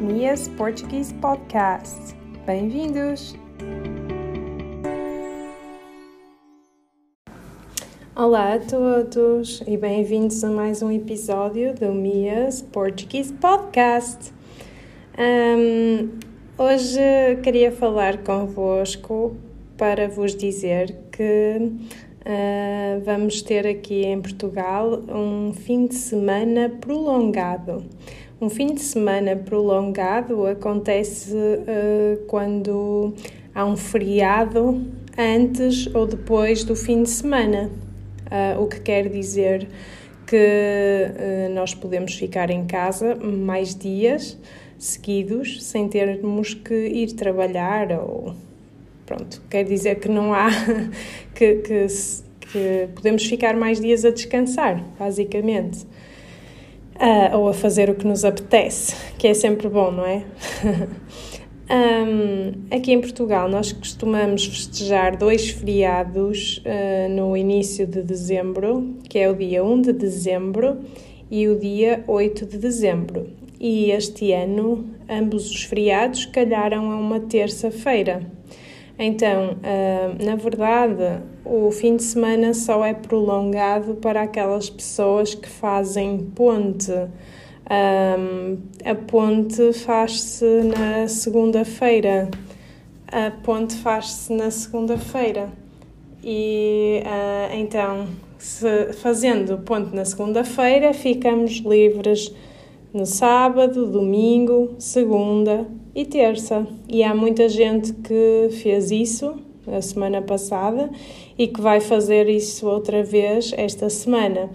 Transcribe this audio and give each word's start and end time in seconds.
Mia's 0.00 0.46
Portuguese 0.46 1.12
Podcast. 1.14 2.14
Bem-vindos! 2.46 3.34
Olá 8.14 8.54
a 8.54 8.58
todos 8.60 9.60
e 9.66 9.76
bem-vindos 9.76 10.44
a 10.44 10.50
mais 10.50 10.82
um 10.82 10.92
episódio 10.92 11.74
do 11.74 11.92
Mia's 11.92 12.62
Portuguese 12.62 13.32
Podcast. 13.32 14.32
Um, 15.18 16.10
hoje 16.56 17.00
queria 17.42 17.72
falar 17.72 18.18
convosco 18.18 19.36
para 19.76 20.08
vos 20.08 20.36
dizer 20.36 20.96
que 21.10 21.58
uh, 21.58 23.00
vamos 23.04 23.42
ter 23.42 23.66
aqui 23.66 24.02
em 24.04 24.22
Portugal 24.22 25.02
um 25.08 25.52
fim 25.52 25.88
de 25.88 25.96
semana 25.96 26.68
prolongado. 26.80 27.84
Um 28.40 28.48
fim 28.48 28.72
de 28.72 28.80
semana 28.80 29.34
prolongado 29.34 30.46
acontece 30.46 31.34
uh, 31.34 32.24
quando 32.28 33.12
há 33.52 33.66
um 33.66 33.76
feriado 33.76 34.80
antes 35.18 35.92
ou 35.92 36.06
depois 36.06 36.62
do 36.62 36.76
fim 36.76 37.02
de 37.02 37.10
semana, 37.10 37.68
uh, 38.30 38.62
o 38.62 38.68
que 38.68 38.78
quer 38.78 39.08
dizer 39.08 39.66
que 40.24 40.36
uh, 40.36 41.52
nós 41.52 41.74
podemos 41.74 42.14
ficar 42.14 42.48
em 42.48 42.64
casa 42.64 43.16
mais 43.16 43.74
dias 43.74 44.38
seguidos 44.78 45.64
sem 45.64 45.88
termos 45.88 46.54
que 46.54 46.74
ir 46.86 47.14
trabalhar 47.14 47.90
ou 47.90 48.36
pronto, 49.04 49.42
quer 49.50 49.64
dizer 49.64 49.96
que 49.96 50.08
não 50.08 50.32
há 50.32 50.48
que, 51.34 51.56
que, 51.56 51.86
que 52.52 52.88
podemos 52.94 53.26
ficar 53.26 53.56
mais 53.56 53.80
dias 53.80 54.04
a 54.04 54.10
descansar, 54.10 54.80
basicamente. 54.96 55.84
Uh, 57.00 57.36
ou 57.36 57.48
a 57.48 57.54
fazer 57.54 57.88
o 57.88 57.94
que 57.94 58.04
nos 58.04 58.24
apetece, 58.24 58.96
que 59.16 59.28
é 59.28 59.34
sempre 59.34 59.68
bom, 59.68 59.92
não 59.92 60.04
é? 60.04 60.24
um, 61.70 62.74
aqui 62.74 62.92
em 62.92 63.00
Portugal, 63.00 63.48
nós 63.48 63.70
costumamos 63.70 64.44
festejar 64.44 65.16
dois 65.16 65.48
feriados 65.48 66.58
uh, 66.58 67.08
no 67.08 67.36
início 67.36 67.86
de 67.86 68.02
dezembro, 68.02 68.96
que 69.08 69.16
é 69.16 69.30
o 69.30 69.36
dia 69.36 69.62
1 69.62 69.82
de 69.82 69.92
dezembro 69.92 70.78
e 71.30 71.46
o 71.46 71.56
dia 71.56 72.02
8 72.08 72.46
de 72.46 72.58
dezembro. 72.58 73.28
E 73.60 73.90
este 73.92 74.32
ano, 74.32 74.84
ambos 75.08 75.50
os 75.50 75.62
feriados 75.62 76.26
calharam 76.26 76.90
a 76.90 76.96
uma 76.96 77.20
terça-feira. 77.20 78.22
Então, 78.98 79.52
uh, 79.52 80.24
na 80.24 80.34
verdade, 80.34 81.22
o 81.44 81.70
fim 81.70 81.96
de 81.96 82.02
semana 82.02 82.52
só 82.52 82.84
é 82.84 82.92
prolongado 82.92 83.94
para 83.94 84.22
aquelas 84.22 84.68
pessoas 84.68 85.36
que 85.36 85.48
fazem 85.48 86.18
ponte. 86.34 86.90
Um, 87.70 88.58
a 88.84 88.94
ponte 88.96 89.72
faz-se 89.72 90.44
na 90.44 91.06
segunda-feira. 91.06 92.28
A 93.06 93.30
ponte 93.30 93.76
faz-se 93.76 94.32
na 94.32 94.50
segunda-feira. 94.50 95.48
E 96.24 97.00
uh, 97.04 97.54
então, 97.54 98.08
se, 98.36 98.92
fazendo 98.94 99.58
ponte 99.58 99.94
na 99.94 100.04
segunda-feira, 100.04 100.92
ficamos 100.92 101.58
livres 101.58 102.34
no 102.92 103.06
sábado, 103.06 103.86
domingo, 103.86 104.74
segunda 104.76 105.64
e 105.98 106.04
terça. 106.04 106.64
E 106.88 107.02
há 107.02 107.12
muita 107.12 107.48
gente 107.48 107.92
que 107.92 108.50
fez 108.62 108.92
isso 108.92 109.34
a 109.66 109.82
semana 109.82 110.22
passada 110.22 110.88
e 111.36 111.48
que 111.48 111.60
vai 111.60 111.80
fazer 111.80 112.28
isso 112.28 112.68
outra 112.68 113.02
vez 113.02 113.52
esta 113.56 113.90
semana. 113.90 114.48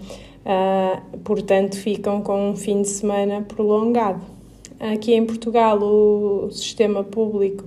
Uh, 0.46 1.18
portanto, 1.18 1.76
ficam 1.76 2.22
com 2.22 2.48
um 2.50 2.56
fim 2.56 2.80
de 2.80 2.88
semana 2.88 3.42
prolongado. 3.42 4.22
Aqui 4.80 5.12
em 5.12 5.26
Portugal, 5.26 5.78
o 5.82 6.50
sistema 6.50 7.04
público 7.04 7.64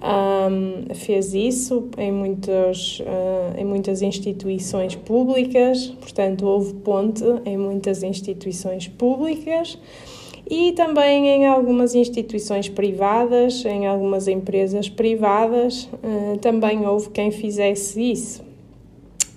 um, 0.00 0.94
fez 0.94 1.34
isso 1.34 1.88
em, 1.98 2.12
muitos, 2.12 3.00
uh, 3.00 3.58
em 3.58 3.64
muitas 3.64 4.00
instituições 4.00 4.94
públicas, 4.94 5.86
portanto, 6.00 6.46
houve 6.46 6.72
ponte 6.74 7.24
em 7.44 7.56
muitas 7.56 8.04
instituições 8.04 8.86
públicas 8.86 9.76
e 10.48 10.72
também 10.72 11.26
em 11.28 11.46
algumas 11.46 11.94
instituições 11.94 12.68
privadas, 12.68 13.64
em 13.64 13.86
algumas 13.86 14.28
empresas 14.28 14.88
privadas, 14.88 15.88
uh, 16.02 16.38
também 16.38 16.86
houve 16.86 17.10
quem 17.10 17.30
fizesse 17.30 18.00
isso, 18.12 18.42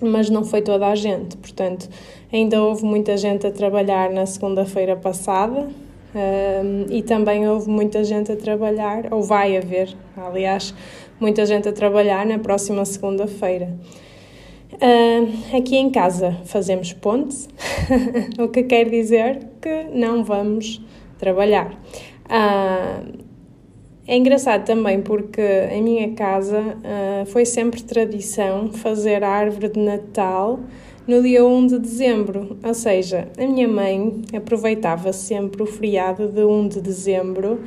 mas 0.00 0.28
não 0.28 0.44
foi 0.44 0.62
toda 0.62 0.86
a 0.86 0.94
gente, 0.94 1.36
portanto, 1.36 1.88
ainda 2.32 2.62
houve 2.62 2.84
muita 2.84 3.16
gente 3.16 3.46
a 3.46 3.50
trabalhar 3.50 4.10
na 4.10 4.26
segunda-feira 4.26 4.96
passada. 4.96 5.68
Uh, 6.14 6.92
e 6.92 7.02
também 7.02 7.48
houve 7.48 7.70
muita 7.70 8.04
gente 8.04 8.30
a 8.30 8.36
trabalhar, 8.36 9.10
ou 9.10 9.22
vai 9.22 9.56
haver, 9.56 9.96
aliás, 10.14 10.74
muita 11.18 11.46
gente 11.46 11.66
a 11.66 11.72
trabalhar 11.72 12.26
na 12.26 12.38
próxima 12.38 12.84
segunda-feira. 12.84 13.74
Uh, 14.74 15.56
aqui 15.56 15.76
em 15.76 15.90
casa 15.90 16.36
fazemos 16.44 16.92
ponte, 16.92 17.48
o 18.38 18.48
que 18.48 18.62
quer 18.64 18.90
dizer 18.90 19.38
que 19.60 19.84
não 19.84 20.24
vamos 20.24 20.82
trabalhar. 21.22 21.70
Uh, 22.26 23.22
é 24.08 24.16
engraçado 24.16 24.64
também 24.64 25.00
porque 25.00 25.40
em 25.70 25.80
minha 25.80 26.12
casa 26.14 26.58
uh, 26.60 27.26
foi 27.26 27.44
sempre 27.44 27.80
tradição 27.80 28.72
fazer 28.72 29.22
a 29.22 29.28
árvore 29.28 29.68
de 29.68 29.78
Natal 29.78 30.58
no 31.06 31.22
dia 31.22 31.44
1 31.44 31.66
de 31.68 31.78
dezembro, 31.78 32.58
ou 32.62 32.74
seja, 32.74 33.28
a 33.38 33.46
minha 33.46 33.68
mãe 33.68 34.22
aproveitava 34.34 35.12
sempre 35.12 35.62
o 35.62 35.66
feriado 35.66 36.28
de 36.28 36.44
1 36.44 36.68
de 36.68 36.80
dezembro 36.80 37.60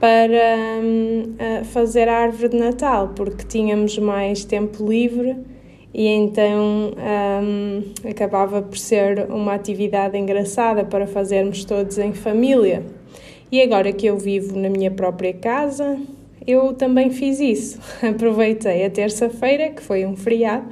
para 0.00 0.80
um, 0.82 1.64
fazer 1.64 2.08
a 2.08 2.18
árvore 2.18 2.48
de 2.50 2.56
Natal, 2.56 3.12
porque 3.14 3.44
tínhamos 3.44 3.98
mais 3.98 4.44
tempo 4.44 4.86
livre 4.88 5.36
e 5.92 6.06
então 6.06 6.92
um, 7.42 8.08
acabava 8.08 8.62
por 8.62 8.78
ser 8.78 9.30
uma 9.30 9.54
atividade 9.54 10.16
engraçada 10.16 10.84
para 10.84 11.06
fazermos 11.06 11.64
todos 11.64 11.98
em 11.98 12.12
família. 12.12 12.97
E 13.50 13.62
agora 13.62 13.92
que 13.92 14.06
eu 14.06 14.18
vivo 14.18 14.58
na 14.58 14.68
minha 14.68 14.90
própria 14.90 15.32
casa, 15.32 15.98
eu 16.46 16.74
também 16.74 17.10
fiz 17.10 17.40
isso. 17.40 17.78
Aproveitei 18.06 18.84
a 18.84 18.90
terça-feira, 18.90 19.70
que 19.70 19.82
foi 19.82 20.04
um 20.04 20.16
feriado, 20.16 20.66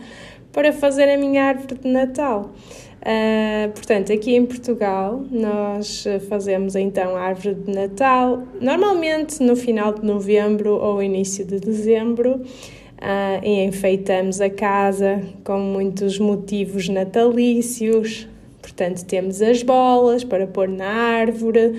para 0.53 0.73
fazer 0.73 1.09
a 1.09 1.17
minha 1.17 1.45
árvore 1.45 1.75
de 1.75 1.89
Natal. 1.89 2.53
Uh, 3.01 3.71
portanto, 3.73 4.13
aqui 4.13 4.35
em 4.35 4.45
Portugal, 4.45 5.23
nós 5.31 6.05
fazemos 6.29 6.75
então 6.75 7.15
a 7.15 7.21
árvore 7.21 7.55
de 7.55 7.73
Natal, 7.73 8.43
normalmente 8.61 9.43
no 9.43 9.55
final 9.55 9.95
de 9.95 10.05
novembro 10.05 10.75
ou 10.75 11.03
início 11.03 11.45
de 11.45 11.61
dezembro, 11.61 12.33
uh, 12.33 13.45
e 13.45 13.65
enfeitamos 13.65 14.41
a 14.41 14.51
casa 14.51 15.23
com 15.45 15.59
muitos 15.59 16.19
motivos 16.19 16.89
natalícios. 16.89 18.27
Portanto, 18.61 19.05
temos 19.05 19.41
as 19.41 19.63
bolas 19.63 20.25
para 20.25 20.47
pôr 20.47 20.69
na 20.69 20.89
árvore 20.89 21.75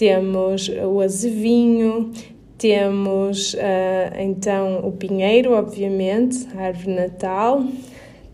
temos 0.00 0.70
o 0.82 1.02
azevinho, 1.02 2.10
temos 2.56 3.52
uh, 3.52 3.58
então 4.18 4.78
o 4.78 4.92
pinheiro, 4.92 5.52
obviamente, 5.52 6.48
a 6.56 6.68
árvore 6.68 6.94
Natal, 6.94 7.62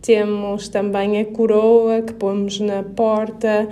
temos 0.00 0.68
também 0.68 1.18
a 1.18 1.24
coroa 1.24 2.02
que 2.02 2.14
pomos 2.14 2.60
na 2.60 2.84
porta, 2.84 3.68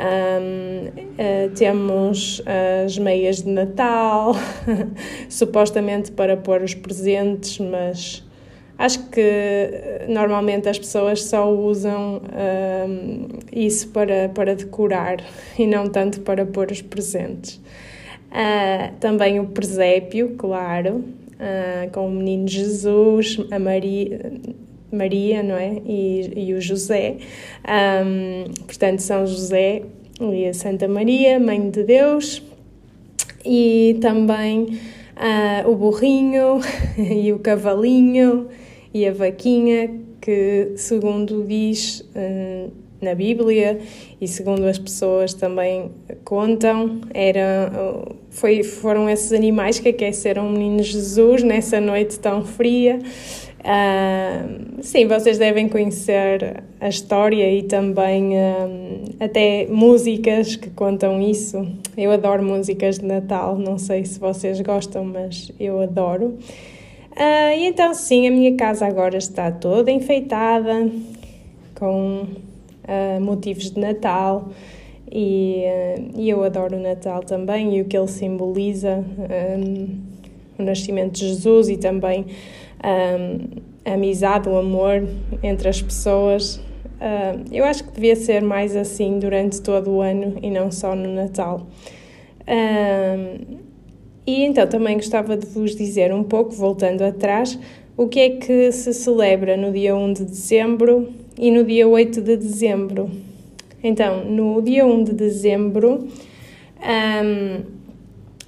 um, 0.00 0.86
uh, 0.86 0.92
ah, 1.18 1.50
temos 1.54 2.40
as 2.84 2.96
meias 2.96 3.42
de 3.42 3.50
Natal, 3.50 4.34
supostamente 5.28 6.10
para 6.12 6.34
pôr 6.34 6.62
os 6.62 6.72
presentes, 6.72 7.58
mas 7.58 8.26
Acho 8.78 9.08
que 9.08 9.20
eh, 9.20 10.06
normalmente 10.08 10.68
as 10.68 10.78
pessoas 10.78 11.24
só 11.24 11.52
usam 11.52 12.22
um, 12.22 13.26
isso 13.52 13.88
para, 13.88 14.28
para 14.28 14.54
decorar 14.54 15.16
e 15.58 15.66
não 15.66 15.88
tanto 15.88 16.20
para 16.20 16.46
pôr 16.46 16.70
os 16.70 16.80
presentes. 16.80 17.60
Uh, 18.30 18.94
também 19.00 19.40
o 19.40 19.46
presépio, 19.46 20.36
claro, 20.38 20.96
uh, 20.96 21.90
com 21.92 22.06
o 22.06 22.10
menino 22.10 22.46
Jesus, 22.46 23.38
a 23.50 23.58
Maria, 23.58 24.32
Maria 24.92 25.42
não 25.42 25.56
é? 25.56 25.80
E, 25.84 26.48
e 26.48 26.54
o 26.54 26.60
José. 26.60 27.16
Um, 27.66 28.44
portanto, 28.64 29.00
São 29.00 29.26
José 29.26 29.82
e 30.20 30.46
a 30.46 30.54
Santa 30.54 30.86
Maria, 30.86 31.40
Mãe 31.40 31.68
de 31.68 31.82
Deus. 31.82 32.42
E 33.44 33.98
também 34.00 34.78
uh, 35.16 35.68
o 35.68 35.74
burrinho 35.74 36.60
e 36.96 37.32
o 37.32 37.40
cavalinho 37.40 38.46
e 38.92 39.06
a 39.06 39.12
vaquinha, 39.12 39.90
que, 40.20 40.72
segundo 40.76 41.44
diz 41.44 42.00
uh, 42.00 42.70
na 43.00 43.14
Bíblia 43.14 43.78
e 44.20 44.26
segundo 44.26 44.64
as 44.64 44.78
pessoas 44.78 45.32
também 45.32 45.90
contam, 46.24 47.00
era, 47.14 47.70
foi, 48.30 48.62
foram 48.62 49.08
esses 49.08 49.32
animais 49.32 49.78
que 49.78 49.90
aqueceram 49.90 50.48
o 50.48 50.52
menino 50.52 50.82
Jesus 50.82 51.42
nessa 51.42 51.80
noite 51.80 52.18
tão 52.18 52.44
fria. 52.44 52.98
Uh, 53.58 54.82
sim, 54.82 55.06
vocês 55.06 55.36
devem 55.36 55.68
conhecer 55.68 56.62
a 56.80 56.88
história 56.88 57.52
e 57.52 57.64
também 57.64 58.36
um, 58.36 59.04
até 59.20 59.66
músicas 59.66 60.56
que 60.56 60.70
contam 60.70 61.20
isso. 61.20 61.66
Eu 61.96 62.12
adoro 62.12 62.42
músicas 62.42 62.98
de 62.98 63.04
Natal, 63.04 63.58
não 63.58 63.76
sei 63.76 64.04
se 64.04 64.18
vocês 64.18 64.60
gostam, 64.60 65.04
mas 65.04 65.50
eu 65.58 65.80
adoro. 65.80 66.38
Uh, 67.18 67.58
e 67.58 67.66
então, 67.66 67.92
sim, 67.94 68.28
a 68.28 68.30
minha 68.30 68.54
casa 68.54 68.86
agora 68.86 69.18
está 69.18 69.50
toda 69.50 69.90
enfeitada 69.90 70.88
com 71.74 72.22
uh, 72.22 73.20
motivos 73.20 73.72
de 73.72 73.80
Natal 73.80 74.50
e, 75.10 75.64
uh, 75.66 76.12
e, 76.16 76.30
eu 76.30 76.44
adoro 76.44 76.76
o 76.76 76.80
Natal 76.80 77.24
também 77.24 77.76
e 77.76 77.80
o 77.80 77.86
que 77.86 77.98
ele 77.98 78.06
simboliza 78.06 79.04
um, 79.58 79.98
o 80.56 80.62
nascimento 80.62 81.14
de 81.14 81.26
Jesus 81.26 81.68
e 81.68 81.76
também 81.76 82.24
um, 82.84 83.60
a 83.84 83.94
amizade, 83.94 84.48
o 84.48 84.56
amor 84.56 85.02
entre 85.42 85.68
as 85.68 85.82
pessoas. 85.82 86.60
Eu 87.50 87.64
acho 87.64 87.84
que 87.84 87.92
devia 87.92 88.16
ser 88.16 88.42
mais 88.42 88.76
assim 88.76 89.18
durante 89.18 89.60
todo 89.60 89.90
o 89.90 90.00
ano 90.00 90.36
e 90.42 90.50
não 90.50 90.70
só 90.70 90.94
no 90.94 91.12
Natal. 91.14 91.66
E 94.28 94.44
então 94.44 94.66
também 94.66 94.94
gostava 94.96 95.38
de 95.38 95.46
vos 95.46 95.74
dizer 95.74 96.12
um 96.12 96.22
pouco, 96.22 96.50
voltando 96.52 97.00
atrás, 97.00 97.58
o 97.96 98.06
que 98.06 98.20
é 98.20 98.28
que 98.28 98.70
se 98.72 98.92
celebra 98.92 99.56
no 99.56 99.72
dia 99.72 99.96
1 99.96 100.12
de 100.12 100.24
dezembro 100.26 101.08
e 101.38 101.50
no 101.50 101.64
dia 101.64 101.88
8 101.88 102.20
de 102.20 102.36
dezembro. 102.36 103.10
Então, 103.82 104.26
no 104.26 104.60
dia 104.60 104.84
1 104.84 105.04
de 105.04 105.12
dezembro, 105.14 106.08
um, 106.78 107.62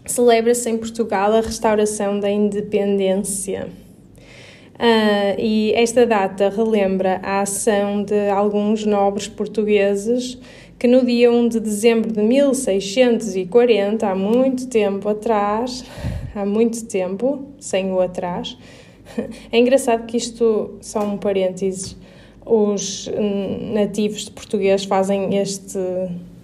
celebra-se 0.05 0.69
em 0.69 0.77
Portugal 0.77 1.33
a 1.33 1.41
restauração 1.41 2.21
da 2.21 2.31
independência. 2.31 3.69
Uh, 4.75 5.39
e 5.39 5.73
esta 5.75 6.05
data 6.05 6.51
relembra 6.51 7.21
a 7.23 7.41
ação 7.41 8.03
de 8.03 8.29
alguns 8.29 8.85
nobres 8.85 9.29
portugueses 9.29 10.39
que 10.81 10.89
no 10.89 11.05
dia 11.05 11.31
1 11.31 11.49
de 11.49 11.61
dezembro 11.61 12.11
de 12.11 12.23
1640, 12.23 14.07
há 14.07 14.15
muito 14.15 14.67
tempo 14.67 15.11
atrás, 15.11 15.85
há 16.35 16.47
muito 16.47 16.87
tempo, 16.87 17.49
sem 17.59 17.93
o 17.93 18.01
atrás, 18.01 18.57
é 19.53 19.59
engraçado 19.59 20.07
que 20.07 20.17
isto, 20.17 20.79
só 20.81 21.01
um 21.01 21.19
parênteses, 21.19 21.99
os 22.47 23.11
nativos 23.75 24.25
de 24.25 24.31
português 24.31 24.85
fazem 24.85 25.37
este, 25.37 25.79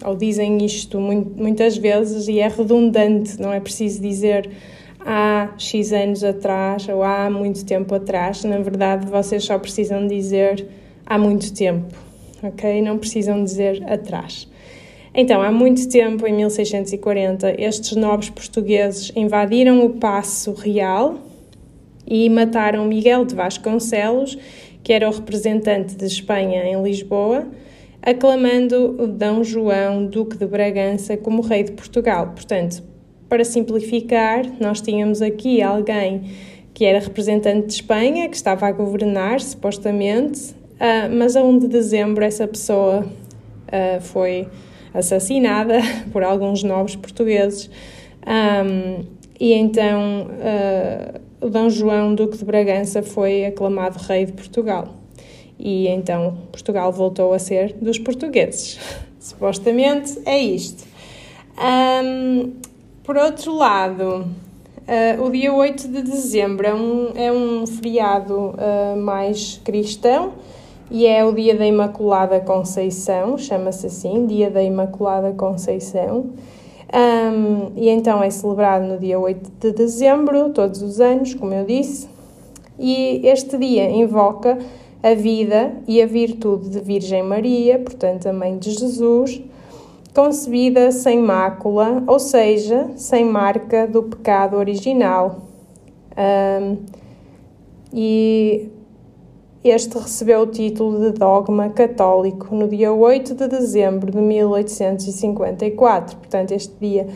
ou 0.05 0.15
dizem 0.15 0.63
isto 0.63 0.99
muitas 0.99 1.75
vezes 1.75 2.27
e 2.27 2.39
é 2.39 2.47
redundante, 2.47 3.41
não 3.41 3.51
é 3.51 3.59
preciso 3.59 3.99
dizer 4.03 4.51
há 4.99 5.49
X 5.57 5.91
anos 5.91 6.23
atrás 6.23 6.87
ou 6.87 7.01
há 7.01 7.27
muito 7.27 7.65
tempo 7.65 7.95
atrás. 7.95 8.43
Na 8.43 8.59
verdade, 8.59 9.07
vocês 9.07 9.43
só 9.43 9.57
precisam 9.57 10.05
dizer 10.05 10.67
há 11.07 11.17
muito 11.17 11.51
tempo, 11.51 12.06
ok? 12.43 12.81
Não 12.81 12.97
precisam 12.97 13.43
dizer 13.43 13.83
atrás. 13.91 14.47
Então, 15.13 15.41
há 15.41 15.51
muito 15.51 15.89
tempo, 15.89 16.27
em 16.27 16.33
1640, 16.33 17.55
estes 17.59 17.95
nobres 17.95 18.29
portugueses 18.29 19.11
invadiram 19.15 19.83
o 19.83 19.91
Paço 19.91 20.53
Real 20.53 21.17
e 22.05 22.29
mataram 22.29 22.85
Miguel 22.85 23.25
de 23.25 23.33
Vasconcelos, 23.33 24.37
que 24.83 24.93
era 24.93 25.09
o 25.09 25.11
representante 25.11 25.95
de 25.95 26.05
Espanha 26.05 26.63
em 26.65 26.81
Lisboa, 26.83 27.47
aclamando 28.01 29.07
D. 29.07 29.43
João, 29.43 30.05
Duque 30.05 30.37
de 30.37 30.45
Bragança, 30.45 31.17
como 31.17 31.41
rei 31.41 31.63
de 31.63 31.71
Portugal. 31.71 32.27
Portanto, 32.35 32.83
para 33.27 33.43
simplificar, 33.43 34.45
nós 34.59 34.79
tínhamos 34.79 35.21
aqui 35.21 35.61
alguém 35.61 36.23
que 36.73 36.85
era 36.85 36.99
representante 36.99 37.67
de 37.67 37.73
Espanha, 37.73 38.29
que 38.29 38.35
estava 38.35 38.67
a 38.67 38.71
governar, 38.71 39.41
supostamente, 39.41 40.55
uh, 40.79 41.15
mas 41.15 41.35
a 41.35 41.43
1 41.43 41.59
de 41.59 41.67
dezembro 41.67 42.23
essa 42.23 42.47
pessoa 42.47 43.05
uh, 43.05 44.01
foi 44.01 44.47
assassinada 44.93 45.79
por 46.11 46.23
alguns 46.23 46.63
nobres 46.63 46.95
portugueses. 46.95 47.69
Um, 48.25 49.05
e 49.39 49.53
então 49.53 50.27
uh, 50.27 51.49
Dom 51.49 51.69
João, 51.69 52.15
Duque 52.15 52.37
de 52.37 52.45
Bragança, 52.45 53.03
foi 53.03 53.45
aclamado 53.45 53.99
rei 53.99 54.25
de 54.25 54.33
Portugal. 54.33 54.95
E 55.59 55.87
então 55.87 56.37
Portugal 56.51 56.91
voltou 56.91 57.33
a 57.33 57.39
ser 57.39 57.73
dos 57.81 57.99
portugueses. 57.99 58.79
Supostamente 59.19 60.19
é 60.25 60.37
isto. 60.37 60.85
Um, 61.57 62.53
por 63.03 63.17
outro 63.17 63.55
lado, 63.55 64.27
uh, 64.87 65.23
o 65.23 65.31
dia 65.31 65.53
8 65.53 65.87
de 65.87 66.01
dezembro 66.01 66.67
é 66.67 66.73
um, 66.73 67.11
é 67.15 67.31
um 67.31 67.65
feriado 67.65 68.35
uh, 68.35 68.97
mais 68.97 69.59
cristão 69.63 70.33
e 70.89 71.05
é 71.05 71.23
o 71.25 71.33
dia 71.33 71.55
da 71.55 71.65
Imaculada 71.65 72.39
Conceição, 72.39 73.37
chama-se 73.37 73.87
assim, 73.87 74.25
Dia 74.25 74.49
da 74.49 74.63
Imaculada 74.63 75.31
Conceição. 75.31 76.31
Um, 76.93 77.71
e 77.75 77.89
então 77.89 78.23
é 78.23 78.29
celebrado 78.29 78.85
no 78.85 78.97
dia 78.97 79.19
8 79.19 79.51
de 79.59 79.71
dezembro, 79.73 80.49
todos 80.49 80.81
os 80.81 81.01
anos, 81.01 81.33
como 81.33 81.53
eu 81.53 81.65
disse, 81.65 82.07
e 82.79 83.21
este 83.25 83.57
dia 83.57 83.89
invoca 83.89 84.57
a 85.03 85.13
vida 85.13 85.73
e 85.87 86.01
a 86.01 86.05
virtude 86.05 86.69
de 86.69 86.79
Virgem 86.79 87.23
Maria, 87.23 87.77
portanto, 87.79 88.27
a 88.27 88.33
Mãe 88.33 88.57
de 88.57 88.71
Jesus 88.71 89.41
concebida 90.17 90.91
sem 90.91 91.19
mácula, 91.19 92.03
ou 92.07 92.17
seja, 92.17 92.89
sem 92.95 93.23
marca 93.23 93.85
do 93.85 94.01
pecado 94.01 94.57
original. 94.57 95.43
Um, 96.17 96.77
e 97.93 98.67
este 99.69 99.97
recebeu 99.97 100.41
o 100.41 100.47
título 100.47 100.99
de 100.99 101.17
dogma 101.17 101.69
católico 101.69 102.55
no 102.55 102.67
dia 102.67 102.91
8 102.91 103.35
de 103.35 103.47
dezembro 103.47 104.11
de 104.11 104.17
1854. 104.17 106.17
Portanto, 106.17 106.51
este 106.51 106.73
dia 106.79 107.07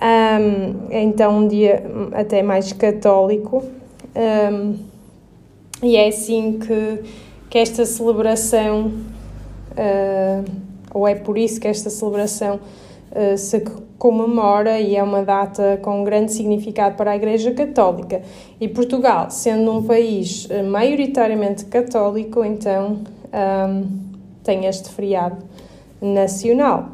um, 0.00 0.90
é 0.90 1.02
então 1.02 1.38
um 1.38 1.48
dia 1.48 1.82
até 2.12 2.42
mais 2.42 2.72
católico. 2.72 3.64
Um, 4.14 4.76
e 5.82 5.96
é 5.96 6.08
assim 6.08 6.58
que, 6.58 7.02
que 7.50 7.58
esta 7.58 7.84
celebração. 7.84 8.92
Uh, 9.72 10.44
ou 10.92 11.06
é 11.06 11.14
por 11.14 11.36
isso 11.36 11.60
que 11.60 11.68
esta 11.68 11.90
celebração 11.90 12.58
se 13.36 13.60
comemora 13.98 14.78
e 14.78 14.94
é 14.94 15.02
uma 15.02 15.22
data 15.22 15.78
com 15.82 16.04
grande 16.04 16.32
significado 16.32 16.96
para 16.96 17.12
a 17.12 17.16
Igreja 17.16 17.52
Católica. 17.52 18.22
E 18.60 18.68
Portugal, 18.68 19.30
sendo 19.30 19.72
um 19.72 19.82
país 19.82 20.46
uh, 20.46 20.64
maioritariamente 20.64 21.64
católico, 21.64 22.44
então 22.44 22.98
um, 23.32 23.86
tem 24.44 24.66
este 24.66 24.90
feriado 24.90 25.38
nacional. 26.00 26.90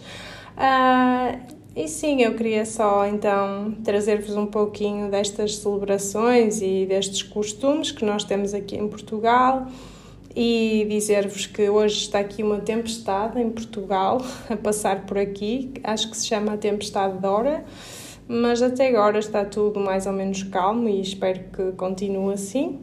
Uh, 0.56 1.38
e 1.76 1.86
sim, 1.86 2.22
eu 2.22 2.34
queria 2.34 2.64
só 2.64 3.04
então 3.04 3.76
trazer-vos 3.84 4.34
um 4.34 4.46
pouquinho 4.46 5.10
destas 5.10 5.56
celebrações 5.56 6.62
e 6.62 6.86
destes 6.86 7.22
costumes 7.22 7.92
que 7.92 8.06
nós 8.06 8.24
temos 8.24 8.54
aqui 8.54 8.74
em 8.74 8.88
Portugal 8.88 9.66
e 10.40 10.86
dizer-vos 10.88 11.46
que 11.46 11.68
hoje 11.68 11.96
está 12.02 12.20
aqui 12.20 12.44
uma 12.44 12.60
tempestade 12.60 13.40
em 13.40 13.50
Portugal 13.50 14.22
a 14.48 14.56
passar 14.56 15.04
por 15.04 15.18
aqui, 15.18 15.72
acho 15.82 16.08
que 16.08 16.16
se 16.16 16.28
chama 16.28 16.52
a 16.52 16.56
tempestade 16.56 17.18
Dora, 17.18 17.64
mas 18.28 18.62
até 18.62 18.86
agora 18.86 19.18
está 19.18 19.44
tudo 19.44 19.80
mais 19.80 20.06
ou 20.06 20.12
menos 20.12 20.44
calmo 20.44 20.88
e 20.88 21.00
espero 21.00 21.40
que 21.52 21.72
continue 21.72 22.34
assim. 22.34 22.78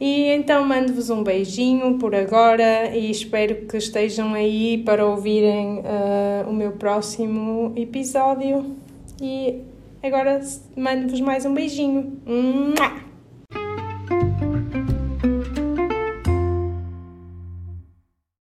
E 0.00 0.28
então 0.28 0.64
mando-vos 0.64 1.10
um 1.10 1.24
beijinho 1.24 1.98
por 1.98 2.14
agora 2.14 2.96
e 2.96 3.10
espero 3.10 3.66
que 3.66 3.76
estejam 3.76 4.32
aí 4.32 4.78
para 4.84 5.04
ouvirem 5.04 5.80
uh, 5.80 6.48
o 6.48 6.52
meu 6.52 6.72
próximo 6.72 7.72
episódio. 7.74 8.76
E 9.20 9.62
agora 10.00 10.40
mando-vos 10.76 11.20
mais 11.20 11.44
um 11.44 11.54
beijinho. 11.54 12.20
Mua! 12.24 13.11